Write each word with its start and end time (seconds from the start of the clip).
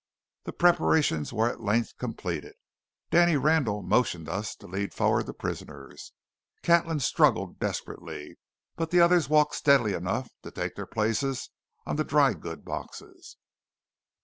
The 0.45 0.51
preparations 0.51 1.31
were 1.31 1.47
at 1.47 1.61
length 1.61 1.99
completed. 1.99 2.55
Danny 3.11 3.37
Randall 3.37 3.83
motioned 3.83 4.27
us 4.27 4.55
to 4.55 4.65
lead 4.65 4.95
forward 4.95 5.27
the 5.27 5.33
prisoners. 5.35 6.11
Catlin 6.63 6.99
struggled 6.99 7.59
desperately, 7.59 8.39
but 8.75 8.89
the 8.89 8.99
others 8.99 9.29
walked 9.29 9.53
steadily 9.53 9.93
enough 9.93 10.31
to 10.41 10.49
take 10.49 10.73
their 10.73 10.87
places 10.87 11.51
on 11.85 11.97
the 11.97 12.03
drygoods 12.03 12.65
boxes. 12.65 13.37